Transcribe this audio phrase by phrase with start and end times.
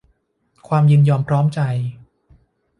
[0.67, 1.59] ความยินยอมพร้อมใจ